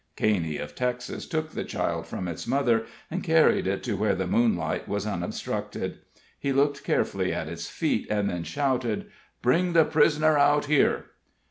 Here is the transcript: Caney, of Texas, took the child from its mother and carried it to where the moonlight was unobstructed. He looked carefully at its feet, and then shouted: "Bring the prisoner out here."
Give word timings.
Caney, 0.15 0.57
of 0.57 0.73
Texas, 0.73 1.27
took 1.27 1.51
the 1.51 1.63
child 1.63 2.07
from 2.07 2.27
its 2.27 2.47
mother 2.47 2.87
and 3.11 3.23
carried 3.23 3.67
it 3.67 3.83
to 3.83 3.93
where 3.95 4.15
the 4.15 4.25
moonlight 4.25 4.87
was 4.87 5.05
unobstructed. 5.05 5.99
He 6.39 6.51
looked 6.51 6.83
carefully 6.83 7.31
at 7.31 7.47
its 7.47 7.67
feet, 7.69 8.07
and 8.09 8.27
then 8.27 8.43
shouted: 8.43 9.11
"Bring 9.43 9.73
the 9.73 9.85
prisoner 9.85 10.39
out 10.39 10.65
here." 10.65 11.05